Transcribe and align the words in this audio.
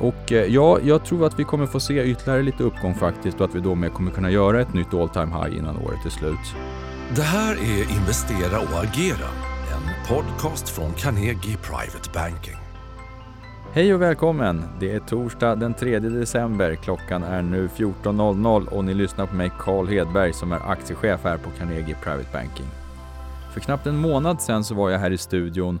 Och 0.00 0.32
eh, 0.32 0.54
ja, 0.54 0.78
jag 0.82 1.04
tror 1.04 1.26
att 1.26 1.38
vi 1.38 1.44
kommer 1.44 1.66
få 1.66 1.80
se 1.80 2.04
ytterligare 2.04 2.42
lite 2.42 2.62
uppgång 2.62 2.94
faktiskt 2.94 3.40
och 3.40 3.48
att 3.48 3.54
vi 3.54 3.60
då 3.60 3.74
med 3.74 3.92
kommer 3.92 4.10
kunna 4.10 4.30
göra 4.30 4.60
ett 4.60 4.74
nytt 4.74 4.94
all 4.94 5.08
time 5.08 5.26
high 5.26 5.58
innan 5.58 5.76
året 5.76 6.06
är 6.06 6.10
slut. 6.10 6.54
Det 7.16 7.22
här 7.22 7.52
är 7.52 7.96
Investera 7.98 8.60
och 8.60 8.84
agera, 8.84 9.28
en 9.72 10.14
podcast 10.16 10.68
från 10.68 10.92
Carnegie 10.92 11.56
Private 11.56 12.10
Banking. 12.14 12.56
Hej 13.72 13.94
och 13.94 14.02
välkommen! 14.02 14.62
Det 14.80 14.92
är 14.92 15.00
torsdag 15.00 15.56
den 15.56 15.74
3 15.74 15.98
december. 15.98 16.74
Klockan 16.74 17.22
är 17.22 17.42
nu 17.42 17.68
14.00 17.76 18.66
och 18.66 18.84
ni 18.84 18.94
lyssnar 18.94 19.26
på 19.26 19.34
mig 19.34 19.50
Carl 19.58 19.88
Hedberg 19.88 20.32
som 20.32 20.52
är 20.52 20.70
aktiechef 20.70 21.20
här 21.24 21.36
på 21.36 21.50
Carnegie 21.58 21.96
Private 22.02 22.28
Banking. 22.32 22.66
För 23.52 23.60
knappt 23.60 23.86
en 23.86 23.96
månad 23.96 24.42
sedan 24.42 24.64
så 24.64 24.74
var 24.74 24.90
jag 24.90 24.98
här 24.98 25.10
i 25.10 25.18
studion 25.18 25.80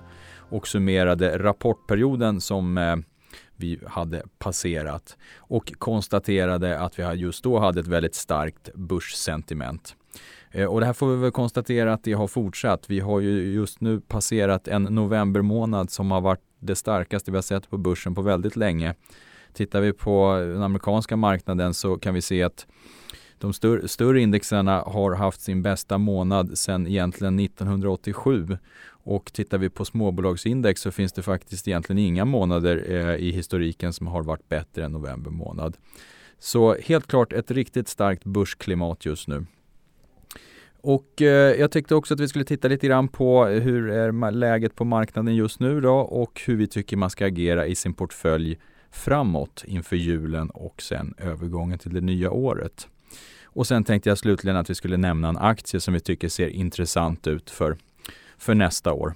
och 0.50 0.68
summerade 0.68 1.38
rapportperioden 1.38 2.40
som 2.40 2.78
eh, 2.78 2.96
vi 3.60 3.80
hade 3.86 4.22
passerat 4.38 5.16
och 5.38 5.72
konstaterade 5.78 6.78
att 6.80 6.98
vi 6.98 7.02
just 7.02 7.44
då 7.44 7.58
hade 7.58 7.80
ett 7.80 7.86
väldigt 7.86 8.14
starkt 8.14 8.74
börssentiment. 8.74 9.96
Eh, 10.50 10.66
och 10.66 10.80
det 10.80 10.86
här 10.86 10.92
får 10.92 11.08
vi 11.08 11.16
väl 11.16 11.30
konstatera 11.30 11.92
att 11.92 12.04
det 12.04 12.12
har 12.12 12.26
fortsatt. 12.26 12.90
Vi 12.90 13.00
har 13.00 13.20
ju 13.20 13.52
just 13.52 13.80
nu 13.80 14.00
passerat 14.00 14.68
en 14.68 14.82
novembermånad 14.82 15.90
som 15.90 16.10
har 16.10 16.20
varit 16.20 16.42
det 16.58 16.76
starkaste 16.76 17.30
vi 17.30 17.36
har 17.36 17.42
sett 17.42 17.70
på 17.70 17.78
börsen 17.78 18.14
på 18.14 18.22
väldigt 18.22 18.56
länge. 18.56 18.94
Tittar 19.52 19.80
vi 19.80 19.92
på 19.92 20.36
den 20.52 20.62
amerikanska 20.62 21.16
marknaden 21.16 21.74
så 21.74 21.98
kan 21.98 22.14
vi 22.14 22.22
se 22.22 22.42
att 22.42 22.66
de 23.40 23.52
större, 23.52 23.88
större 23.88 24.20
indexerna 24.20 24.80
har 24.80 25.14
haft 25.14 25.40
sin 25.40 25.62
bästa 25.62 25.98
månad 25.98 26.58
sedan 26.58 26.86
egentligen 26.86 27.40
1987 27.40 28.58
och 29.02 29.32
tittar 29.32 29.58
vi 29.58 29.70
på 29.70 29.84
småbolagsindex 29.84 30.80
så 30.80 30.90
finns 30.90 31.12
det 31.12 31.22
faktiskt 31.22 31.68
egentligen 31.68 31.98
inga 31.98 32.24
månader 32.24 32.84
eh, 32.88 33.14
i 33.14 33.30
historiken 33.30 33.92
som 33.92 34.06
har 34.06 34.22
varit 34.22 34.48
bättre 34.48 34.84
än 34.84 34.92
november 34.92 35.30
månad. 35.30 35.76
Så 36.38 36.74
helt 36.74 37.06
klart 37.06 37.32
ett 37.32 37.50
riktigt 37.50 37.88
starkt 37.88 38.24
börsklimat 38.24 39.06
just 39.06 39.28
nu. 39.28 39.46
Och 40.82 41.22
eh, 41.22 41.60
jag 41.60 41.70
tyckte 41.70 41.94
också 41.94 42.14
att 42.14 42.20
vi 42.20 42.28
skulle 42.28 42.44
titta 42.44 42.68
lite 42.68 42.86
grann 42.86 43.08
på 43.08 43.44
hur 43.44 43.90
är 43.90 44.30
läget 44.30 44.74
på 44.74 44.84
marknaden 44.84 45.34
just 45.36 45.60
nu 45.60 45.80
då 45.80 45.94
och 45.94 46.42
hur 46.46 46.56
vi 46.56 46.66
tycker 46.66 46.96
man 46.96 47.10
ska 47.10 47.26
agera 47.26 47.66
i 47.66 47.74
sin 47.74 47.94
portfölj 47.94 48.58
framåt 48.90 49.64
inför 49.66 49.96
julen 49.96 50.50
och 50.50 50.82
sen 50.82 51.14
övergången 51.18 51.78
till 51.78 51.94
det 51.94 52.00
nya 52.00 52.30
året. 52.30 52.88
Och 53.52 53.66
sen 53.66 53.84
tänkte 53.84 54.08
jag 54.08 54.18
slutligen 54.18 54.56
att 54.56 54.70
vi 54.70 54.74
skulle 54.74 54.96
nämna 54.96 55.28
en 55.28 55.38
aktie 55.38 55.80
som 55.80 55.94
vi 55.94 56.00
tycker 56.00 56.28
ser 56.28 56.48
intressant 56.48 57.26
ut 57.26 57.50
för 57.50 57.76
för 58.38 58.54
nästa 58.54 58.92
år. 58.92 59.14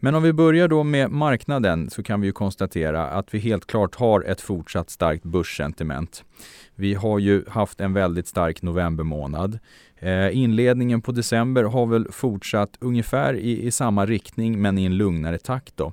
Men 0.00 0.14
om 0.14 0.22
vi 0.22 0.32
börjar 0.32 0.68
då 0.68 0.84
med 0.84 1.10
marknaden 1.10 1.90
så 1.90 2.02
kan 2.02 2.20
vi 2.20 2.26
ju 2.26 2.32
konstatera 2.32 3.06
att 3.06 3.34
vi 3.34 3.38
helt 3.38 3.66
klart 3.66 3.94
har 3.94 4.22
ett 4.22 4.40
fortsatt 4.40 4.90
starkt 4.90 5.24
börssentiment. 5.24 6.24
Vi 6.74 6.94
har 6.94 7.18
ju 7.18 7.44
haft 7.48 7.80
en 7.80 7.92
väldigt 7.92 8.26
stark 8.26 8.62
novembermånad. 8.62 9.58
Eh, 9.96 10.36
inledningen 10.36 11.02
på 11.02 11.12
december 11.12 11.64
har 11.64 11.86
väl 11.86 12.12
fortsatt 12.12 12.76
ungefär 12.80 13.34
i, 13.34 13.66
i 13.66 13.70
samma 13.70 14.06
riktning 14.06 14.62
men 14.62 14.78
i 14.78 14.84
en 14.84 14.96
lugnare 14.96 15.38
takt 15.38 15.76
då. 15.76 15.92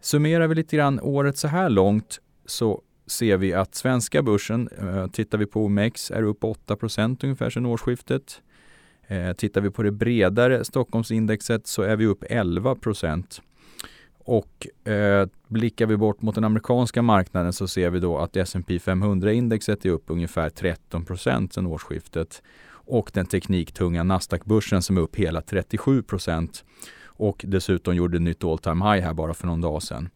Summerar 0.00 0.46
vi 0.46 0.54
lite 0.54 0.76
grann 0.76 1.00
året 1.00 1.38
så 1.38 1.48
här 1.48 1.68
långt 1.68 2.20
så 2.46 2.82
ser 3.06 3.36
vi 3.36 3.54
att 3.54 3.74
svenska 3.74 4.22
börsen, 4.22 4.68
eh, 4.78 5.06
tittar 5.06 5.38
vi 5.38 5.46
på 5.46 5.64
OMX, 5.64 6.10
är 6.10 6.22
upp 6.22 6.44
8% 6.44 7.24
ungefär 7.24 7.50
sedan 7.50 7.66
årsskiftet. 7.66 8.42
Eh, 9.06 9.32
tittar 9.32 9.60
vi 9.60 9.70
på 9.70 9.82
det 9.82 9.92
bredare 9.92 10.64
Stockholmsindexet 10.64 11.66
så 11.66 11.82
är 11.82 11.96
vi 11.96 12.06
upp 12.06 12.24
11%. 12.30 13.42
Och 14.18 14.88
eh, 14.88 15.28
blickar 15.48 15.86
vi 15.86 15.96
bort 15.96 16.22
mot 16.22 16.34
den 16.34 16.44
amerikanska 16.44 17.02
marknaden 17.02 17.52
så 17.52 17.68
ser 17.68 17.90
vi 17.90 18.00
då 18.00 18.18
att 18.18 18.36
S&P 18.36 18.78
500-indexet 18.78 19.86
är 19.86 19.90
upp 19.90 20.04
ungefär 20.06 20.50
13 20.50 21.04
procent 21.04 21.52
sedan 21.52 21.66
årsskiftet. 21.66 22.42
Och 22.68 23.10
den 23.14 23.26
tekniktunga 23.26 24.02
Nasdaq-börsen 24.02 24.82
som 24.82 24.96
är 24.96 25.00
upp 25.00 25.16
hela 25.16 25.40
37 25.40 26.02
procent. 26.02 26.64
Och 27.04 27.44
dessutom 27.48 27.96
gjorde 27.96 28.18
nytt 28.18 28.44
all 28.44 28.58
time 28.58 28.84
high 28.92 29.04
här 29.04 29.14
bara 29.14 29.34
för 29.34 29.46
någon 29.46 29.60
dag 29.60 29.82
sedan. 29.82 30.08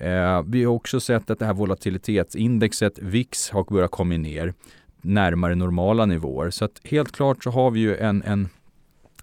Eh, 0.00 0.42
vi 0.46 0.64
har 0.64 0.72
också 0.72 1.00
sett 1.00 1.30
att 1.30 1.38
det 1.38 1.46
här 1.46 1.54
volatilitetsindexet 1.54 2.98
VIX 2.98 3.50
har 3.50 3.64
börjat 3.64 3.90
komma 3.90 4.16
ner 4.16 4.54
närmare 5.02 5.54
normala 5.54 6.06
nivåer. 6.06 6.50
Så 6.50 6.64
att 6.64 6.80
helt 6.84 7.12
klart 7.12 7.44
så 7.44 7.50
har 7.50 7.70
vi 7.70 7.80
ju 7.80 7.96
en, 7.96 8.22
en 8.22 8.48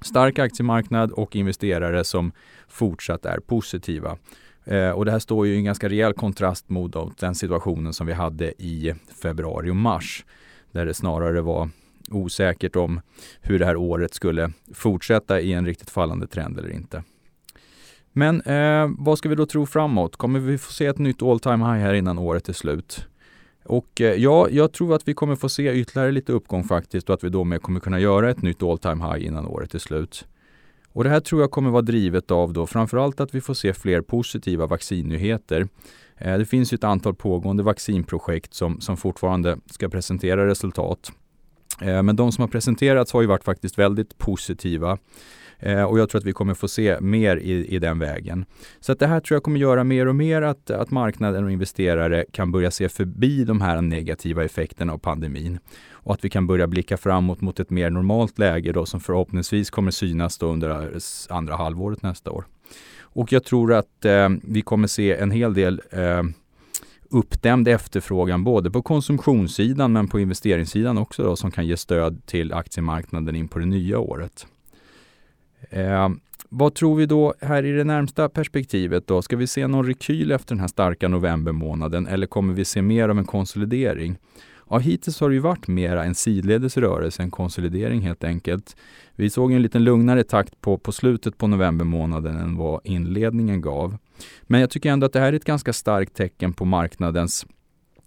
stark 0.02 0.40
aktiemarknad 0.40 1.12
och 1.12 1.36
investerare 1.36 2.04
som 2.04 2.32
fortsatt 2.68 3.26
är 3.26 3.40
positiva. 3.40 4.18
Eh, 4.66 4.90
och 4.90 5.06
det 5.06 5.12
här 5.12 5.20
står 5.20 5.48
ju 5.48 5.54
i 5.54 5.58
en 5.58 5.64
ganska 5.64 5.90
rejäl 5.90 6.14
kontrast 6.14 6.70
mot 6.70 7.20
den 7.20 7.36
situationen 7.36 7.94
som 7.94 8.08
vi 8.08 8.14
hade 8.14 8.64
i 8.64 8.94
februari 9.22 9.70
och 9.70 9.76
mars. 9.76 10.26
Där 10.72 10.86
det 10.86 10.94
snarare 10.94 11.42
var 11.42 11.70
osäkert 12.12 12.76
om 12.76 13.02
hur 13.42 13.59
det 13.59 13.66
här 13.66 13.76
året 13.76 14.14
skulle 14.14 14.52
fortsätta 14.74 15.42
i 15.42 15.54
en 15.54 15.66
riktigt 15.66 15.90
fallande 15.90 16.28
trend 16.28 16.59
eller 16.59 16.72
inte. 16.72 17.04
Men 18.17 18.41
eh, 18.41 18.89
vad 18.97 19.17
ska 19.17 19.29
vi 19.29 19.35
då 19.35 19.45
tro 19.45 19.66
framåt? 19.66 20.16
Kommer 20.16 20.39
vi 20.39 20.57
få 20.57 20.72
se 20.72 20.85
ett 20.85 20.97
nytt 20.97 21.22
all 21.22 21.39
time 21.39 21.66
high 21.66 21.83
här 21.83 21.94
innan 21.94 22.19
året 22.19 22.50
är 22.50 22.53
slut? 22.53 23.07
Och 23.66 24.01
eh, 24.01 24.13
ja, 24.13 24.50
jag 24.50 24.73
tror 24.73 24.95
att 24.95 25.07
vi 25.07 25.13
kommer 25.13 25.35
få 25.35 25.50
se 25.50 25.73
ytterligare 25.73 26.11
lite 26.11 26.31
uppgång 26.31 26.63
faktiskt 26.63 27.09
och 27.09 27.13
att 27.13 27.23
vi 27.23 27.29
då 27.29 27.44
med 27.44 27.61
kommer 27.61 27.79
kunna 27.79 28.00
göra 28.00 28.29
ett 28.29 28.41
nytt 28.41 28.63
all 28.63 28.78
time 28.78 29.05
high 29.05 29.25
innan 29.25 29.45
året 29.45 29.75
är 29.75 29.79
slut. 29.79 30.25
Och 30.94 31.03
det 31.03 31.09
här 31.09 31.19
tror 31.19 31.41
jag 31.41 31.51
kommer 31.51 31.69
vara 31.69 31.81
drivet 31.81 32.31
av 32.31 32.53
då 32.53 32.67
framförallt 32.67 33.19
att 33.19 33.35
vi 33.35 33.41
får 33.41 33.53
se 33.53 33.73
fler 33.73 34.01
positiva 34.01 34.67
vaccinnyheter. 34.67 35.67
Eh, 36.17 36.38
det 36.38 36.45
finns 36.45 36.73
ju 36.73 36.75
ett 36.75 36.84
antal 36.84 37.16
pågående 37.16 37.63
vaccinprojekt 37.63 38.53
som, 38.53 38.81
som 38.81 38.97
fortfarande 38.97 39.57
ska 39.72 39.89
presentera 39.89 40.47
resultat. 40.47 41.11
Eh, 41.81 42.03
men 42.03 42.16
de 42.16 42.31
som 42.31 42.41
har 42.41 42.49
presenterats 42.49 43.13
har 43.13 43.22
ju 43.22 43.28
varit 43.28 43.44
faktiskt 43.44 43.79
väldigt 43.79 44.17
positiva. 44.17 44.97
Eh, 45.59 45.84
och 45.84 46.00
jag 46.00 46.09
tror 46.09 46.19
att 46.19 46.25
vi 46.25 46.34
kommer 46.34 46.53
få 46.53 46.68
se 46.68 46.97
mer 47.01 47.38
i, 47.38 47.75
i 47.75 47.79
den 47.79 48.00
vägen. 48.00 48.45
Så 48.79 48.91
att 48.91 49.00
det 49.00 49.07
här 49.07 49.19
tror 49.19 49.35
jag 49.35 49.44
kommer 49.44 49.59
göra 49.59 49.84
mer 49.84 50.07
och 50.07 50.16
mer 50.16 50.41
att, 50.41 50.72
att 50.72 50.91
marknaden 50.91 51.44
och 51.44 51.51
investerare 51.51 52.25
kan 52.31 52.51
börja 52.51 52.72
se 52.72 52.90
förbi 52.90 53.44
de 53.44 53.62
här 53.62 53.81
negativa 53.81 54.44
effekterna 54.44 54.94
av 54.94 54.97
pandemin 54.97 55.59
och 55.91 56.13
att 56.13 56.25
vi 56.25 56.29
kan 56.29 56.47
börja 56.47 56.67
blicka 56.67 56.97
framåt 56.97 57.41
mot 57.41 57.59
ett 57.59 57.69
mer 57.69 57.90
normalt 57.90 58.40
läge 58.40 58.72
då 58.72 58.85
som 58.85 59.00
förhoppningsvis 59.00 59.69
kommer 59.69 59.91
synas 59.91 60.38
då 60.38 60.47
under 60.47 60.91
andra 61.29 61.56
halvåret 61.56 62.03
nästa 62.03 62.31
år. 62.31 62.46
Och 63.00 63.31
jag 63.31 63.44
tror 63.44 63.73
att 63.73 64.06
eh, 64.06 64.29
vi 64.44 64.62
kommer 64.62 64.88
se 64.88 65.16
en 65.16 65.31
hel 65.31 65.53
del 65.53 65.81
eh, 65.91 66.23
uppdämd 67.09 67.67
efterfrågan 67.67 68.44
både 68.44 68.72
på 68.72 68.81
konsumtionssidan 68.81 69.94
men 69.94 70.07
på 70.07 70.19
investeringssidan 70.19 70.97
också 70.97 71.23
då, 71.23 71.35
som 71.35 71.51
kan 71.51 71.67
ge 71.67 71.78
stöd 71.78 72.25
till 72.25 72.53
aktiemarknaden 72.53 73.35
in 73.35 73.47
på 73.47 73.59
det 73.59 73.66
nya 73.66 74.00
året. 74.00 74.47
Eh, 75.69 76.09
vad 76.50 76.75
tror 76.75 76.95
vi 76.95 77.06
då 77.06 77.34
här 77.41 77.66
i 77.66 77.72
det 77.72 77.84
närmsta 77.84 78.29
perspektivet 78.29 79.07
då? 79.07 79.22
Ska 79.22 79.35
vi 79.35 79.47
se 79.47 79.68
någon 79.68 79.85
rekyl 79.85 80.31
efter 80.31 80.56
den 80.56 80.59
här 80.59 80.68
starka 80.68 81.07
novembermånaden 81.07 82.07
eller 82.07 82.28
kommer 82.28 82.53
vi 82.53 82.66
se 82.66 82.81
mer 82.81 83.09
av 83.09 83.18
en 83.18 83.25
konsolidering? 83.25 84.17
Ja, 84.69 84.78
hittills 84.78 85.19
har 85.19 85.29
det 85.29 85.35
ju 85.35 85.41
varit 85.41 85.67
mera 85.67 86.03
en 86.03 86.16
sidledes 86.16 86.78
rörelse, 86.78 87.23
en 87.23 87.31
konsolidering 87.31 88.01
helt 88.01 88.23
enkelt. 88.23 88.75
Vi 89.16 89.29
såg 89.29 89.51
en 89.51 89.62
lite 89.62 89.79
lugnare 89.79 90.23
takt 90.23 90.62
på, 90.62 90.78
på 90.78 90.91
slutet 90.91 91.38
på 91.38 91.47
novembermånaden 91.47 92.38
än 92.38 92.57
vad 92.57 92.81
inledningen 92.84 93.62
gav. 93.62 93.97
Men 94.41 94.62
jag 94.62 94.69
tycker 94.69 94.91
ändå 94.91 95.06
att 95.06 95.13
det 95.13 95.19
här 95.19 95.34
är 95.34 95.38
ett 95.38 95.46
ganska 95.46 95.73
starkt 95.73 96.13
tecken 96.13 96.53
på 96.53 96.66
marknadens 96.66 97.46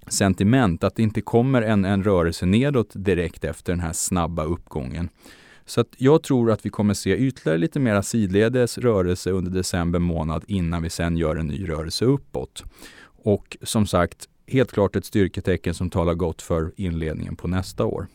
sentiment, 0.06 0.84
att 0.84 0.96
det 0.96 1.02
inte 1.02 1.20
kommer 1.20 1.62
en, 1.62 1.84
en 1.84 2.04
rörelse 2.04 2.46
nedåt 2.46 2.90
direkt 2.94 3.44
efter 3.44 3.72
den 3.72 3.80
här 3.80 3.92
snabba 3.92 4.44
uppgången. 4.44 5.08
Så 5.70 5.80
att 5.80 5.94
jag 5.96 6.22
tror 6.22 6.50
att 6.50 6.66
vi 6.66 6.70
kommer 6.70 6.94
se 6.94 7.16
ytterligare 7.16 7.58
lite 7.58 7.80
mera 7.80 8.02
sidledes 8.02 8.78
rörelse 8.78 9.30
under 9.30 9.50
december 9.50 9.98
månad 9.98 10.44
innan 10.46 10.82
vi 10.82 10.90
sen 10.90 11.16
gör 11.16 11.36
en 11.36 11.46
ny 11.46 11.68
rörelse 11.68 12.04
uppåt. 12.04 12.64
Och 13.02 13.56
som 13.62 13.86
sagt, 13.86 14.28
helt 14.46 14.72
klart 14.72 14.96
ett 14.96 15.04
styrketecken 15.04 15.74
som 15.74 15.90
talar 15.90 16.14
gott 16.14 16.42
för 16.42 16.72
inledningen 16.76 17.36
på 17.36 17.48
nästa 17.48 17.84
år. 17.84 18.06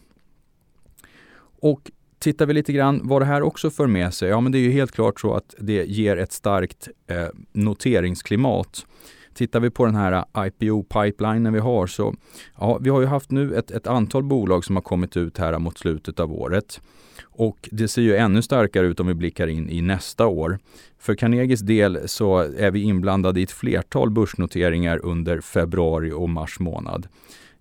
Och 1.60 1.92
tittar 2.20 2.46
vi 2.46 2.54
lite 2.54 2.74
grann 2.74 3.02
vad 3.04 3.22
det 3.22 3.26
här 3.26 3.42
också 3.42 3.70
för 3.70 3.88
med 3.88 4.14
sig, 4.14 4.30
ja 4.30 4.40
men 4.42 4.52
det 4.52 4.58
är 4.58 4.64
ju 4.64 4.72
helt 4.72 4.92
klart 4.92 5.20
så 5.20 5.34
att 5.34 5.56
det 5.60 5.86
ger 5.86 6.18
ett 6.18 6.32
starkt 6.32 6.88
eh, 7.08 7.28
noteringsklimat. 7.52 8.86
Tittar 9.36 9.60
vi 9.60 9.70
på 9.70 9.86
den 9.86 9.96
här 9.96 10.26
IPO-pipelinen 10.38 11.54
vi 11.54 11.60
har 11.60 11.88
så, 11.88 12.16
ja 12.58 12.78
vi 12.82 12.90
har 12.90 13.02
ju 13.02 13.08
haft 13.08 13.32
nu 13.32 13.56
ett, 13.56 13.72
ett 13.72 13.88
antal 13.88 14.24
bolag 14.24 14.66
som 14.66 14.76
har 14.76 14.84
kommit 14.84 15.18
ut 15.18 15.38
här 15.38 15.60
mot 15.60 15.78
slutet 15.78 16.20
av 16.20 16.34
året. 16.34 16.82
Och 17.24 17.70
det 17.72 17.88
ser 17.88 18.02
ju 18.02 18.16
ännu 18.16 18.42
starkare 18.42 18.88
ut 18.88 19.00
om 19.00 19.08
vi 19.08 19.14
blickar 19.14 19.48
in 19.48 19.70
i 19.70 19.82
nästa 19.82 20.28
år. 20.28 20.60
För 21.00 21.16
Carnegies 21.16 21.60
del 21.60 22.00
så 22.06 22.38
är 22.38 22.72
vi 22.72 22.82
inblandade 22.82 23.40
i 23.40 23.44
ett 23.44 23.52
flertal 23.52 24.10
börsnoteringar 24.10 25.06
under 25.06 25.42
februari 25.42 26.12
och 26.12 26.30
mars 26.30 26.60
månad. 26.60 27.08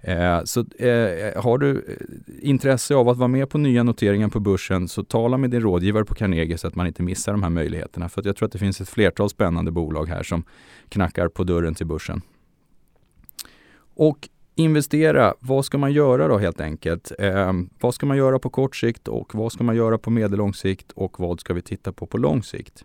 Eh, 0.06 0.44
så 0.44 0.60
eh, 0.60 1.42
har 1.42 1.58
du 1.58 1.70
eh, 1.70 2.48
intresse 2.48 2.94
av 2.94 3.08
att 3.08 3.16
vara 3.16 3.28
med 3.28 3.48
på 3.48 3.58
nya 3.58 3.82
noteringar 3.82 4.28
på 4.28 4.40
börsen 4.40 4.88
så 4.88 5.04
tala 5.04 5.36
med 5.36 5.50
din 5.50 5.60
rådgivare 5.60 6.04
på 6.04 6.14
Carnegie 6.14 6.58
så 6.58 6.68
att 6.68 6.74
man 6.74 6.86
inte 6.86 7.02
missar 7.02 7.32
de 7.32 7.42
här 7.42 7.50
möjligheterna. 7.50 8.08
För 8.08 8.22
jag 8.24 8.36
tror 8.36 8.46
att 8.46 8.52
det 8.52 8.58
finns 8.58 8.80
ett 8.80 8.88
flertal 8.88 9.30
spännande 9.30 9.70
bolag 9.70 10.08
här 10.08 10.22
som 10.22 10.44
knackar 10.88 11.28
på 11.28 11.44
dörren 11.44 11.74
till 11.74 11.86
börsen. 11.86 12.22
Och 13.94 14.28
investera, 14.54 15.34
vad 15.40 15.64
ska 15.64 15.78
man 15.78 15.92
göra 15.92 16.28
då 16.28 16.38
helt 16.38 16.60
enkelt? 16.60 17.12
Eh, 17.18 17.52
vad 17.80 17.94
ska 17.94 18.06
man 18.06 18.16
göra 18.16 18.38
på 18.38 18.50
kort 18.50 18.76
sikt 18.76 19.08
och 19.08 19.34
vad 19.34 19.52
ska 19.52 19.64
man 19.64 19.76
göra 19.76 19.98
på 19.98 20.10
medellång 20.10 20.54
sikt 20.54 20.92
och 20.92 21.20
vad 21.20 21.40
ska 21.40 21.54
vi 21.54 21.62
titta 21.62 21.92
på 21.92 22.06
på 22.06 22.18
lång 22.18 22.42
sikt? 22.42 22.84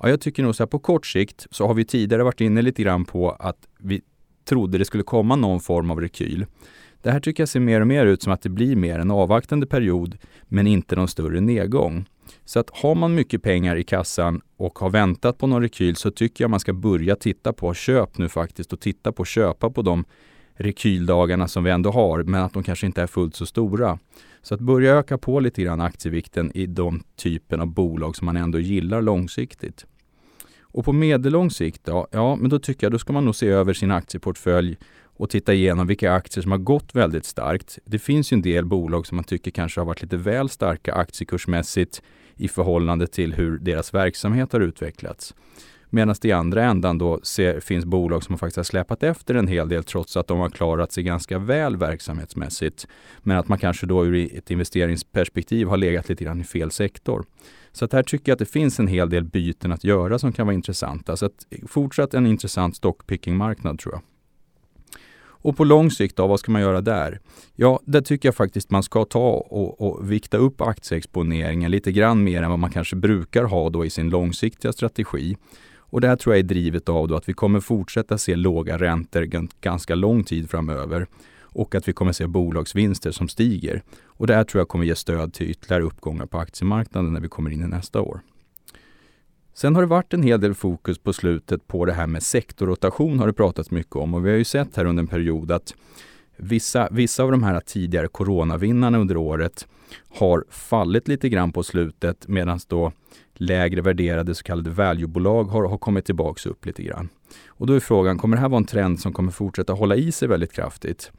Ja, 0.00 0.08
jag 0.08 0.20
tycker 0.20 0.42
nog 0.42 0.54
så 0.54 0.62
här 0.62 0.68
på 0.68 0.78
kort 0.78 1.06
sikt 1.06 1.46
så 1.50 1.66
har 1.66 1.74
vi 1.74 1.84
tidigare 1.84 2.22
varit 2.22 2.40
inne 2.40 2.62
lite 2.62 2.82
grann 2.82 3.04
på 3.04 3.30
att 3.30 3.68
vi 3.78 4.02
trodde 4.48 4.78
det 4.78 4.84
skulle 4.84 5.02
komma 5.02 5.36
någon 5.36 5.60
form 5.60 5.90
av 5.90 6.00
rekyl. 6.00 6.46
Det 7.02 7.10
här 7.10 7.20
tycker 7.20 7.42
jag 7.42 7.48
ser 7.48 7.60
mer 7.60 7.80
och 7.80 7.86
mer 7.86 8.06
ut 8.06 8.22
som 8.22 8.32
att 8.32 8.42
det 8.42 8.48
blir 8.48 8.76
mer 8.76 8.98
en 8.98 9.10
avvaktande 9.10 9.66
period 9.66 10.18
men 10.44 10.66
inte 10.66 10.96
någon 10.96 11.08
större 11.08 11.40
nedgång. 11.40 12.04
Så 12.44 12.60
att 12.60 12.70
har 12.70 12.94
man 12.94 13.14
mycket 13.14 13.42
pengar 13.42 13.76
i 13.76 13.84
kassan 13.84 14.40
och 14.56 14.78
har 14.78 14.90
väntat 14.90 15.38
på 15.38 15.46
någon 15.46 15.62
rekyl 15.62 15.96
så 15.96 16.10
tycker 16.10 16.44
jag 16.44 16.50
man 16.50 16.60
ska 16.60 16.72
börja 16.72 17.16
titta 17.16 17.52
på 17.52 17.74
köp 17.74 18.18
nu 18.18 18.28
faktiskt 18.28 18.72
och 18.72 18.80
titta 18.80 19.12
på 19.12 19.24
köpa 19.24 19.70
på 19.70 19.82
de 19.82 20.04
rekyldagarna 20.54 21.48
som 21.48 21.64
vi 21.64 21.70
ändå 21.70 21.90
har 21.90 22.22
men 22.22 22.42
att 22.42 22.52
de 22.52 22.62
kanske 22.62 22.86
inte 22.86 23.02
är 23.02 23.06
fullt 23.06 23.36
så 23.36 23.46
stora. 23.46 23.98
Så 24.42 24.54
att 24.54 24.60
börja 24.60 24.94
öka 24.94 25.18
på 25.18 25.40
lite 25.40 25.62
grann 25.62 25.80
aktievikten 25.80 26.52
i 26.54 26.66
de 26.66 27.02
typen 27.16 27.60
av 27.60 27.66
bolag 27.66 28.16
som 28.16 28.26
man 28.26 28.36
ändå 28.36 28.58
gillar 28.58 29.02
långsiktigt. 29.02 29.86
Och 30.76 30.84
på 30.84 30.92
medellång 30.92 31.50
sikt 31.50 31.84
då? 31.84 32.06
Ja, 32.10 32.36
men 32.36 32.50
då 32.50 32.58
tycker 32.58 32.86
jag 32.86 32.92
då 32.92 32.98
ska 32.98 33.12
man 33.12 33.24
nog 33.24 33.34
se 33.34 33.48
över 33.48 33.72
sin 33.72 33.90
aktieportfölj 33.90 34.76
och 35.04 35.30
titta 35.30 35.54
igenom 35.54 35.86
vilka 35.86 36.12
aktier 36.12 36.42
som 36.42 36.50
har 36.50 36.58
gått 36.58 36.94
väldigt 36.94 37.24
starkt. 37.24 37.78
Det 37.84 37.98
finns 37.98 38.32
ju 38.32 38.34
en 38.34 38.42
del 38.42 38.64
bolag 38.64 39.06
som 39.06 39.16
man 39.16 39.24
tycker 39.24 39.50
kanske 39.50 39.80
har 39.80 39.86
varit 39.86 40.02
lite 40.02 40.16
väl 40.16 40.48
starka 40.48 40.94
aktiekursmässigt 40.94 42.02
i 42.34 42.48
förhållande 42.48 43.06
till 43.06 43.34
hur 43.34 43.58
deras 43.58 43.94
verksamhet 43.94 44.52
har 44.52 44.60
utvecklats. 44.60 45.34
Medan 45.90 46.14
det 46.20 46.28
i 46.28 46.32
andra 46.32 46.64
ändan 46.64 46.98
då 46.98 47.20
ser, 47.22 47.60
finns 47.60 47.84
bolag 47.84 48.22
som 48.22 48.38
faktiskt 48.38 48.56
har 48.56 48.64
släpat 48.64 49.02
efter 49.02 49.34
en 49.34 49.48
hel 49.48 49.68
del 49.68 49.84
trots 49.84 50.16
att 50.16 50.26
de 50.26 50.38
har 50.38 50.50
klarat 50.50 50.92
sig 50.92 51.04
ganska 51.04 51.38
väl 51.38 51.76
verksamhetsmässigt. 51.76 52.86
Men 53.22 53.36
att 53.36 53.48
man 53.48 53.58
kanske 53.58 53.86
då 53.86 54.06
ur 54.06 54.36
ett 54.36 54.50
investeringsperspektiv 54.50 55.66
har 55.68 55.76
legat 55.76 56.08
lite 56.08 56.24
grann 56.24 56.40
i 56.40 56.44
fel 56.44 56.70
sektor. 56.70 57.24
Så 57.76 57.84
att 57.84 57.92
här 57.92 58.02
tycker 58.02 58.32
jag 58.32 58.34
att 58.34 58.38
det 58.38 58.44
finns 58.44 58.80
en 58.80 58.86
hel 58.86 59.10
del 59.10 59.24
byten 59.24 59.72
att 59.72 59.84
göra 59.84 60.18
som 60.18 60.32
kan 60.32 60.46
vara 60.46 60.54
intressanta. 60.54 61.16
Så 61.16 61.26
att 61.26 61.46
fortsatt 61.68 62.14
en 62.14 62.26
intressant 62.26 62.76
stockpicking-marknad 62.76 63.78
tror 63.78 63.94
jag. 63.94 64.02
Och 65.18 65.56
på 65.56 65.64
lång 65.64 65.90
sikt 65.90 66.16
då, 66.16 66.26
vad 66.26 66.40
ska 66.40 66.52
man 66.52 66.60
göra 66.60 66.80
där? 66.80 67.20
Ja, 67.54 67.80
där 67.84 68.00
tycker 68.00 68.28
jag 68.28 68.34
faktiskt 68.34 68.70
man 68.70 68.82
ska 68.82 69.04
ta 69.04 69.30
och, 69.30 69.80
och 69.80 70.10
vikta 70.10 70.36
upp 70.36 70.60
aktieexponeringen 70.60 71.70
lite 71.70 71.92
grann 71.92 72.24
mer 72.24 72.42
än 72.42 72.50
vad 72.50 72.58
man 72.58 72.70
kanske 72.70 72.96
brukar 72.96 73.44
ha 73.44 73.70
då 73.70 73.84
i 73.84 73.90
sin 73.90 74.10
långsiktiga 74.10 74.72
strategi. 74.72 75.36
Och 75.78 76.00
det 76.00 76.08
här 76.08 76.16
tror 76.16 76.34
jag 76.34 76.38
är 76.38 76.48
drivet 76.48 76.88
av 76.88 77.08
då 77.08 77.16
att 77.16 77.28
vi 77.28 77.32
kommer 77.32 77.60
fortsätta 77.60 78.18
se 78.18 78.36
låga 78.36 78.78
räntor 78.78 79.48
ganska 79.60 79.94
lång 79.94 80.24
tid 80.24 80.50
framöver 80.50 81.06
och 81.56 81.74
att 81.74 81.88
vi 81.88 81.92
kommer 81.92 82.12
se 82.12 82.26
bolagsvinster 82.26 83.10
som 83.10 83.28
stiger. 83.28 83.82
Och 84.06 84.26
det 84.26 84.34
här 84.34 84.44
tror 84.44 84.60
jag 84.60 84.68
kommer 84.68 84.84
ge 84.84 84.94
stöd 84.94 85.34
till 85.34 85.50
ytterligare 85.50 85.82
uppgångar 85.82 86.26
på 86.26 86.38
aktiemarknaden 86.38 87.12
när 87.12 87.20
vi 87.20 87.28
kommer 87.28 87.50
in 87.50 87.64
i 87.64 87.68
nästa 87.68 88.00
år. 88.00 88.20
Sen 89.54 89.74
har 89.74 89.82
det 89.82 89.88
varit 89.88 90.14
en 90.14 90.22
hel 90.22 90.40
del 90.40 90.54
fokus 90.54 90.98
på 90.98 91.12
slutet 91.12 91.66
på 91.66 91.84
det 91.84 91.92
här 91.92 92.06
med 92.06 92.22
sektorrotation 92.22 93.18
har 93.18 93.26
det 93.26 93.32
pratats 93.32 93.70
mycket 93.70 93.96
om 93.96 94.14
och 94.14 94.26
vi 94.26 94.30
har 94.30 94.36
ju 94.36 94.44
sett 94.44 94.76
här 94.76 94.84
under 94.84 95.02
en 95.02 95.06
period 95.06 95.52
att 95.52 95.74
vissa, 96.36 96.88
vissa 96.90 97.22
av 97.22 97.30
de 97.30 97.42
här 97.42 97.60
tidigare 97.60 98.08
coronavinnarna 98.08 98.98
under 98.98 99.16
året 99.16 99.66
har 100.08 100.44
fallit 100.50 101.08
lite 101.08 101.28
grann 101.28 101.52
på 101.52 101.62
slutet 101.62 102.28
medan 102.28 102.60
då 102.68 102.92
lägre 103.34 103.80
värderade 103.80 104.34
så 104.34 104.42
kallade 104.42 104.70
valuebolag 104.70 105.44
har, 105.44 105.68
har 105.68 105.78
kommit 105.78 106.04
tillbaks 106.04 106.46
upp 106.46 106.66
lite 106.66 106.82
grann. 106.82 107.08
Och 107.46 107.66
då 107.66 107.72
är 107.72 107.80
frågan, 107.80 108.18
kommer 108.18 108.36
det 108.36 108.40
här 108.40 108.48
vara 108.48 108.58
en 108.58 108.64
trend 108.64 109.00
som 109.00 109.12
kommer 109.12 109.32
fortsätta 109.32 109.72
hålla 109.72 109.96
i 109.96 110.12
sig 110.12 110.28
väldigt 110.28 110.52
kraftigt? 110.52 111.12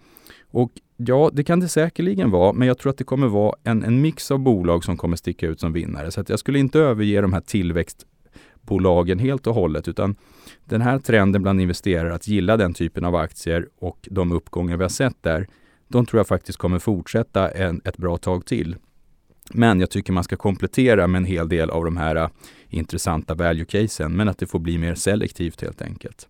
Och 0.52 0.72
ja, 0.98 1.30
det 1.34 1.44
kan 1.44 1.60
det 1.60 1.68
säkerligen 1.68 2.32
vara, 2.32 2.54
men 2.54 2.68
jag 2.68 2.78
tror 2.78 2.90
att 2.90 2.98
det 2.98 3.04
kommer 3.04 3.28
vara 3.28 3.56
en, 3.64 3.84
en 3.84 4.02
mix 4.02 4.32
av 4.32 4.40
bolag 4.40 4.84
som 4.84 4.98
kommer 4.98 5.18
sticka 5.18 5.48
ut 5.48 5.60
som 5.60 5.74
vinnare. 5.74 6.12
Så 6.12 6.22
att 6.22 6.30
jag 6.30 6.40
skulle 6.40 6.60
inte 6.60 6.80
överge 6.80 7.22
de 7.22 7.34
här 7.34 7.42
tillväxt 7.42 8.06
techbolagen 8.68 9.20
helt 9.20 9.48
och 9.48 9.56
hållet, 9.56 9.88
utan 9.88 10.16
den 10.66 10.82
här 10.82 11.00
trenden 11.00 11.42
bland 11.42 11.62
investerare 11.62 12.14
att 12.14 12.28
gilla 12.28 12.58
den 12.58 12.74
typen 12.74 13.06
av 13.06 13.16
aktier 13.16 13.70
och 13.80 14.08
de 14.12 14.32
uppgångar 14.32 14.78
vi 14.78 14.84
har 14.84 14.90
sett 14.90 15.24
där, 15.24 15.48
de 15.88 16.06
tror 16.06 16.20
jag 16.20 16.28
faktiskt 16.28 16.60
kommer 16.60 16.80
fortsätta 16.80 17.50
en, 17.50 17.82
ett 17.86 17.98
bra 17.98 18.18
tag 18.18 18.46
till. 18.46 18.76
Men 19.54 19.80
jag 19.80 19.90
tycker 19.90 20.14
man 20.14 20.24
ska 20.24 20.36
komplettera 20.36 21.08
med 21.08 21.20
en 21.20 21.26
hel 21.26 21.50
del 21.50 21.70
av 21.70 21.86
de 21.86 21.98
här 21.98 22.16
äh, 22.16 22.30
intressanta 22.70 23.36
value-casen, 23.36 24.16
men 24.16 24.30
att 24.30 24.38
det 24.38 24.48
får 24.48 24.60
bli 24.60 24.78
mer 24.78 24.96
selektivt 24.96 25.62
helt 25.62 25.82
enkelt. 25.82 26.28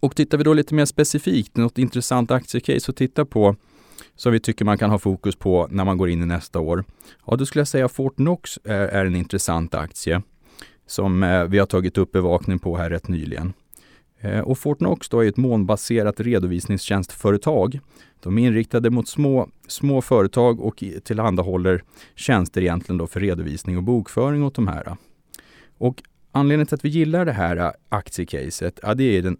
Och 0.00 0.16
tittar 0.16 0.38
vi 0.38 0.44
då 0.44 0.54
lite 0.54 0.74
mer 0.74 0.86
specifikt, 0.86 1.56
något 1.56 1.78
intressant 1.78 2.30
aktiecase 2.30 2.90
att 2.90 2.96
titta 2.96 3.24
på 3.24 3.56
som 4.16 4.32
vi 4.32 4.40
tycker 4.40 4.64
man 4.64 4.78
kan 4.78 4.90
ha 4.90 4.98
fokus 4.98 5.36
på 5.36 5.68
när 5.70 5.84
man 5.84 5.96
går 5.96 6.08
in 6.08 6.22
i 6.22 6.26
nästa 6.26 6.60
år. 6.60 6.84
Ja, 7.26 7.36
då 7.36 7.46
skulle 7.46 7.60
jag 7.60 7.68
säga 7.68 7.88
Fortnox 7.88 8.58
är, 8.64 8.82
eh, 8.82 9.00
är 9.00 9.06
en 9.06 9.16
intressant 9.16 9.74
aktie 9.74 10.22
som 10.86 11.22
eh, 11.22 11.44
vi 11.44 11.58
har 11.58 11.66
tagit 11.66 11.98
upp 11.98 12.12
bevakning 12.12 12.58
på 12.58 12.76
här 12.76 12.90
rätt 12.90 13.08
nyligen. 13.08 13.52
Eh, 14.20 14.40
och 14.40 14.58
Fortnox 14.58 15.08
då 15.08 15.24
är 15.24 15.28
ett 15.28 15.36
månbaserat 15.36 16.20
redovisningstjänstföretag. 16.20 17.80
De 18.20 18.38
är 18.38 18.46
inriktade 18.46 18.90
mot 18.90 19.08
små, 19.08 19.48
små 19.68 20.02
företag 20.02 20.60
och 20.60 20.84
tillhandahåller 21.04 21.82
tjänster 22.14 22.60
egentligen 22.60 22.98
då 22.98 23.06
för 23.06 23.20
redovisning 23.20 23.76
och 23.76 23.82
bokföring 23.82 24.44
åt 24.44 24.54
de 24.54 24.68
här. 24.68 24.96
Och 25.78 26.02
anledningen 26.32 26.66
till 26.66 26.74
att 26.74 26.84
vi 26.84 26.88
gillar 26.88 27.24
det 27.24 27.32
här 27.32 27.56
eh, 27.56 27.70
aktiecaset, 27.88 28.80
ja, 28.82 28.94
det 28.94 29.04
är 29.04 29.22
den 29.22 29.36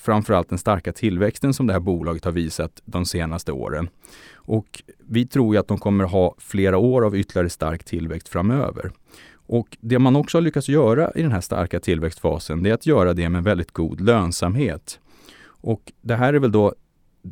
framförallt 0.00 0.48
den 0.48 0.58
starka 0.58 0.92
tillväxten 0.92 1.54
som 1.54 1.66
det 1.66 1.72
här 1.72 1.80
bolaget 1.80 2.24
har 2.24 2.32
visat 2.32 2.82
de 2.84 3.06
senaste 3.06 3.52
åren. 3.52 3.88
Och 4.34 4.82
vi 5.08 5.26
tror 5.26 5.54
ju 5.54 5.60
att 5.60 5.68
de 5.68 5.78
kommer 5.78 6.04
ha 6.04 6.34
flera 6.38 6.78
år 6.78 7.06
av 7.06 7.16
ytterligare 7.16 7.50
stark 7.50 7.84
tillväxt 7.84 8.28
framöver. 8.28 8.90
Och 9.34 9.76
det 9.80 9.98
man 9.98 10.16
också 10.16 10.38
har 10.38 10.42
lyckats 10.42 10.68
göra 10.68 11.10
i 11.14 11.22
den 11.22 11.32
här 11.32 11.40
starka 11.40 11.80
tillväxtfasen, 11.80 12.62
det 12.62 12.70
är 12.70 12.74
att 12.74 12.86
göra 12.86 13.14
det 13.14 13.28
med 13.28 13.44
väldigt 13.44 13.72
god 13.72 14.00
lönsamhet. 14.00 15.00
Och 15.44 15.92
det 16.00 16.14
här 16.14 16.34
är 16.34 16.38
väl 16.38 16.52
då 16.52 16.74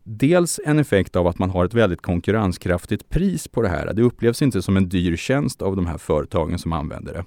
dels 0.05 0.61
en 0.65 0.79
effekt 0.79 1.17
av 1.17 1.26
att 1.26 1.38
man 1.38 1.50
har 1.50 1.65
ett 1.65 1.75
väldigt 1.75 2.03
konkurrenskraftigt 2.03 3.09
pris 3.09 3.49
på 3.49 3.62
det 3.62 3.69
här. 3.69 3.93
Det 3.93 4.03
upplevs 4.03 4.43
inte 4.43 4.62
som 4.62 4.76
en 4.76 4.88
dyr 4.88 5.17
tjänst 5.17 5.62
av 5.62 5.76
de 5.76 5.87
här 5.87 5.99
företagen 5.99 6.59
som 6.59 6.73
använder 6.73 7.12
det. 7.12 7.25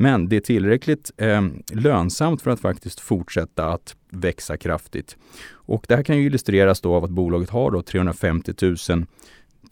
Men 0.00 0.28
det 0.28 0.36
är 0.36 0.40
tillräckligt 0.40 1.10
eh, 1.16 1.42
lönsamt 1.72 2.42
för 2.42 2.50
att 2.50 2.60
faktiskt 2.60 3.00
fortsätta 3.00 3.66
att 3.66 3.96
växa 4.10 4.56
kraftigt. 4.56 5.16
Och 5.50 5.84
det 5.88 5.96
här 5.96 6.02
kan 6.02 6.16
ju 6.16 6.26
illustreras 6.26 6.80
då 6.80 6.94
av 6.94 7.04
att 7.04 7.10
bolaget 7.10 7.50
har 7.50 7.70
då 7.70 7.82
350 7.82 8.52
000 8.90 9.06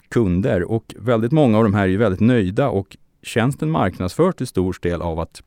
kunder 0.08 0.62
och 0.62 0.94
väldigt 0.98 1.32
många 1.32 1.58
av 1.58 1.64
de 1.64 1.74
här 1.74 1.88
är 1.88 1.96
väldigt 1.96 2.20
nöjda 2.20 2.68
och 2.68 2.96
tjänsten 3.22 3.70
marknadsförs 3.70 4.34
till 4.34 4.46
stor 4.46 4.76
del 4.82 5.02
av 5.02 5.20
att 5.20 5.42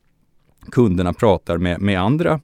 kunderna 0.70 1.12
pratar 1.12 1.58
med, 1.58 1.80
med 1.80 2.00
andra 2.00 2.40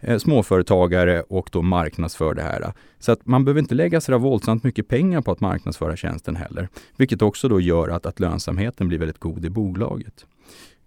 eh, 0.00 0.18
småföretagare 0.18 1.22
och 1.22 1.48
då 1.52 1.62
marknadsför 1.62 2.34
det 2.34 2.42
här. 2.42 2.72
Så 2.98 3.12
att 3.12 3.26
man 3.26 3.44
behöver 3.44 3.60
inte 3.60 3.74
lägga 3.74 4.00
så 4.00 4.18
våldsamt 4.18 4.64
mycket 4.64 4.88
pengar 4.88 5.20
på 5.20 5.32
att 5.32 5.40
marknadsföra 5.40 5.96
tjänsten 5.96 6.36
heller. 6.36 6.68
Vilket 6.96 7.22
också 7.22 7.48
då 7.48 7.60
gör 7.60 7.88
att, 7.88 8.06
att 8.06 8.20
lönsamheten 8.20 8.88
blir 8.88 8.98
väldigt 8.98 9.20
god 9.20 9.44
i 9.44 9.50
bolaget. 9.50 10.26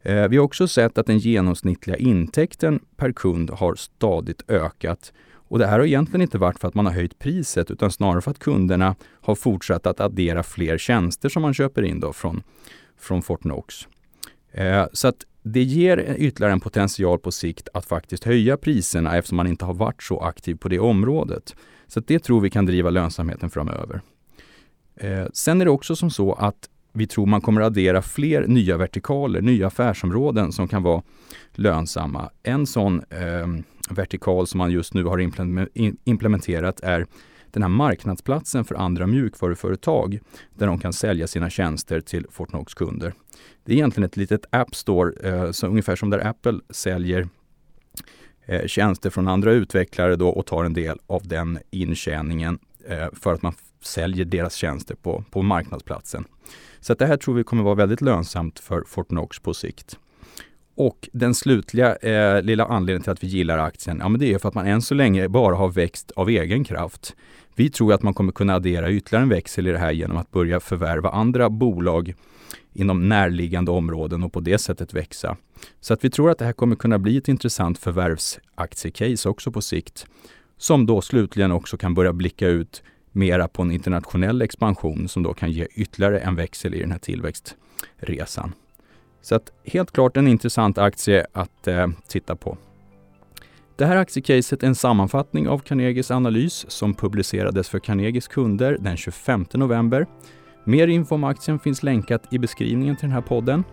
Eh, 0.06 0.28
vi 0.28 0.38
har 0.38 0.44
också 0.44 0.68
sett 0.68 0.98
att 0.98 1.06
den 1.06 1.20
genomsnittliga 1.20 1.98
intäkten 1.98 2.80
per 2.96 3.12
kund 3.12 3.50
har 3.50 3.76
stadigt 3.76 4.44
ökat. 4.48 5.14
Och 5.34 5.60
det 5.60 5.68
här 5.68 5.80
har 5.80 5.86
egentligen 5.86 6.22
inte 6.22 6.38
varit 6.38 6.60
för 6.60 6.68
att 6.68 6.76
man 6.76 6.86
har 6.86 6.94
höjt 6.94 7.20
priset 7.20 7.72
utan 7.72 7.92
snarare 7.92 8.22
för 8.22 8.32
att 8.32 8.40
kunderna 8.40 8.96
har 9.22 9.36
fortsatt 9.36 9.88
att 9.88 10.00
addera 10.00 10.44
fler 10.44 10.78
tjänster 10.78 11.30
som 11.30 11.42
man 11.42 11.54
köper 11.54 11.84
in 11.84 12.00
då 12.00 12.14
från, 12.14 12.44
från 12.98 13.22
Fortnox. 13.22 13.88
Eh, 14.52 14.86
så 14.94 15.08
att 15.08 15.26
det 15.44 15.64
ger 15.64 16.16
ytterligare 16.18 16.54
en 16.54 16.60
potential 16.60 17.20
på 17.20 17.32
sikt 17.32 17.70
att 17.74 17.86
faktiskt 17.86 18.24
höja 18.24 18.58
priserna 18.58 19.18
eftersom 19.18 19.36
man 19.36 19.48
inte 19.48 19.66
har 19.66 19.74
varit 19.74 20.04
så 20.04 20.20
aktiv 20.20 20.56
på 20.56 20.70
det 20.70 20.80
området. 20.80 21.56
Så 21.88 22.00
det 22.00 22.20
tror 22.20 22.42
vi 22.42 22.50
kan 22.50 22.66
driva 22.66 22.90
lönsamheten 22.90 23.50
framöver. 23.50 24.02
Eh, 24.96 25.26
sen 25.34 25.62
är 25.62 25.66
det 25.66 25.72
också 25.72 25.96
som 25.96 26.10
så 26.10 26.34
att 26.34 26.70
vi 26.96 27.08
tror 27.08 27.26
man 27.26 27.42
kommer 27.42 27.62
addera 27.62 28.02
fler 28.02 28.48
nya 28.48 28.78
vertikaler, 28.78 29.42
nya 29.42 29.68
affärsområden 29.68 30.52
som 30.52 30.68
kan 30.68 30.84
vara 30.84 31.04
lönsamma. 31.52 32.30
En 32.44 32.66
sån 32.66 33.02
eh, 33.10 33.64
vertikal 33.90 34.48
som 34.48 34.58
man 34.58 34.72
just 34.72 34.94
nu 34.94 35.04
har 35.04 35.20
implementerat 36.06 36.80
är 36.80 37.06
den 37.52 37.64
här 37.64 37.70
marknadsplatsen 37.70 38.66
för 38.66 38.76
andra 38.76 39.08
mjukvaruföretag 39.08 40.20
där 40.54 40.68
de 40.68 40.80
kan 40.80 40.94
sälja 40.94 41.28
sina 41.28 41.50
tjänster 41.50 42.02
till 42.02 42.26
Fortnox 42.30 42.74
kunder. 42.74 43.14
Det 43.64 43.72
är 43.72 43.76
egentligen 43.76 44.06
ett 44.06 44.18
litet 44.18 44.46
App 44.50 44.76
Store, 44.76 45.30
eh, 45.30 45.52
så 45.52 45.68
ungefär 45.68 45.96
som 45.96 46.10
där 46.10 46.28
Apple 46.28 46.60
säljer 46.70 47.28
eh, 48.46 48.66
tjänster 48.68 49.10
från 49.10 49.28
andra 49.28 49.52
utvecklare 49.52 50.16
då 50.16 50.30
och 50.30 50.46
tar 50.46 50.64
en 50.64 50.74
del 50.74 51.00
av 51.08 51.28
den 51.28 51.60
intjäningen 51.72 52.60
eh, 52.88 53.08
för 53.14 53.34
att 53.34 53.42
man 53.42 53.54
säljer 53.86 54.26
deras 54.26 54.56
tjänster 54.56 54.96
på, 54.96 55.24
på 55.32 55.42
marknadsplatsen. 55.42 56.26
Så 56.80 56.94
att 56.94 57.00
det 57.00 57.06
här 57.06 57.18
tror 57.18 57.36
vi 57.36 57.44
kommer 57.44 57.64
vara 57.64 57.76
väldigt 57.76 58.02
lönsamt 58.02 58.60
för 58.60 58.84
Fortnox 58.88 59.40
på 59.40 59.54
sikt. 59.54 60.00
Och 60.76 61.10
den 61.14 61.36
slutliga 61.36 61.96
eh, 61.96 62.42
lilla 62.42 62.66
anledningen 62.66 63.04
till 63.04 63.12
att 63.12 63.24
vi 63.24 63.28
gillar 63.28 63.58
aktien, 63.58 63.98
ja 64.00 64.10
men 64.10 64.20
det 64.20 64.34
är 64.34 64.40
för 64.40 64.48
att 64.50 64.56
man 64.56 64.68
än 64.68 64.82
så 64.82 64.94
länge 64.94 65.30
bara 65.30 65.56
har 65.56 65.70
växt 65.70 66.12
av 66.12 66.30
egen 66.30 66.64
kraft. 66.64 67.16
Vi 67.56 67.70
tror 67.70 67.94
att 67.94 68.04
man 68.04 68.14
kommer 68.14 68.32
kunna 68.32 68.56
addera 68.56 68.92
ytterligare 68.92 69.24
en 69.24 69.30
växel 69.30 69.68
i 69.68 69.72
det 69.72 69.78
här 69.78 69.92
genom 69.92 70.18
att 70.18 70.32
börja 70.32 70.60
förvärva 70.60 71.10
andra 71.10 71.50
bolag 71.50 72.14
inom 72.74 73.10
närliggande 73.10 73.72
områden 73.72 74.24
och 74.24 74.34
på 74.34 74.40
det 74.40 74.58
sättet 74.58 74.94
växa. 74.94 75.38
Så 75.82 75.94
att 75.94 76.04
vi 76.04 76.10
tror 76.10 76.32
att 76.32 76.38
det 76.38 76.46
här 76.46 76.54
kommer 76.54 76.76
kunna 76.76 77.00
bli 77.00 77.18
ett 77.18 77.28
intressant 77.28 77.80
förvärvsaktiecase 77.80 79.30
också 79.30 79.52
på 79.52 79.62
sikt. 79.62 80.08
Som 80.58 80.86
då 80.86 81.02
slutligen 81.02 81.52
också 81.52 81.78
kan 81.78 81.94
börja 81.94 82.14
blicka 82.14 82.48
ut 82.48 82.84
mera 83.16 83.48
på 83.48 83.62
en 83.62 83.72
internationell 83.72 84.42
expansion 84.42 85.08
som 85.08 85.24
då 85.24 85.34
kan 85.34 85.52
ge 85.52 85.68
ytterligare 85.76 86.20
en 86.20 86.36
växel 86.36 86.74
i 86.74 86.80
den 86.80 86.92
här 86.92 87.00
tillväxtresan. 87.00 88.54
Så 89.22 89.36
att 89.36 89.52
helt 89.66 89.92
klart 89.92 90.18
en 90.18 90.28
intressant 90.28 90.78
aktie 90.78 91.26
att 91.34 91.68
eh, 91.68 91.88
titta 92.08 92.36
på. 92.36 92.58
Det 93.76 93.86
här 93.86 93.96
aktiecaset 93.96 94.64
är 94.64 94.68
en 94.68 94.76
sammanfattning 94.76 95.50
av 95.50 95.60
Carnegies 95.60 96.12
analys 96.12 96.66
som 96.68 96.94
publicerades 96.94 97.70
för 97.70 97.80
Carnegies 97.80 98.28
kunder 98.28 98.78
den 98.80 98.98
25 98.98 99.46
november. 99.54 100.08
Mer 100.64 100.88
info 100.88 101.16
om 101.16 101.24
aktien 101.24 101.60
finns 101.60 101.84
länkat 101.84 102.34
i 102.34 102.40
beskrivningen 102.40 102.96
till 102.96 103.08
den 103.08 103.14
här 103.14 103.22
podden. 103.22 103.64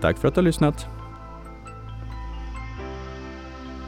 Tack 0.00 0.18
för 0.18 0.28
att 0.28 0.34
du 0.34 0.38
har 0.38 0.44
lyssnat! 0.44 1.01